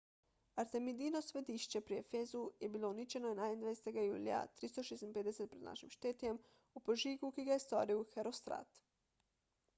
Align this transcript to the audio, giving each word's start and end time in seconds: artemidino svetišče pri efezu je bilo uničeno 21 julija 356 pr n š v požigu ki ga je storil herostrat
artemidino 0.61 1.19
svetišče 1.25 1.81
pri 1.89 1.97
efezu 2.03 2.41
je 2.65 2.69
bilo 2.75 2.89
uničeno 2.95 3.35
21 3.41 4.07
julija 4.09 4.41
356 4.63 5.47
pr 5.53 5.63
n 5.69 5.77
š 5.83 6.35
v 6.79 6.85
požigu 6.91 7.33
ki 7.39 7.49
ga 7.53 7.57
je 7.59 7.65
storil 7.69 8.05
herostrat 8.17 8.77